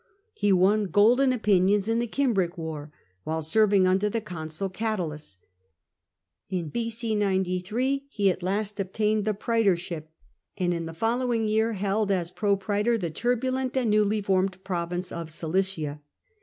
He 0.33 0.51
won 0.51 0.85
golden 0.85 1.31
opinions 1.31 1.87
in 1.87 1.99
the 1.99 2.07
Cimbric 2.07 2.57
war 2.57 2.91
while 3.23 3.43
serving 3.43 3.85
under 3.87 4.09
the 4.09 4.19
Consul 4.19 4.67
Oatulus. 4.67 5.37
In 6.49 6.69
B.C. 6.69 7.13
93 7.13 8.07
he 8.09 8.31
at 8.31 8.41
last 8.41 8.79
obtained 8.79 9.25
the 9.25 9.35
praetorship, 9.35 10.09
and 10.57 10.73
in 10.73 10.87
the 10.87 10.95
following 10.95 11.47
year 11.47 11.73
held 11.73 12.09
as 12.09 12.31
propraetor 12.31 12.99
the 12.99 13.11
turbulent 13.11 13.77
and 13.77 13.91
newly 13.91 14.23
formed 14.23 14.63
province 14.63 15.11
of 15.11 15.29
Cilicia. 15.29 16.01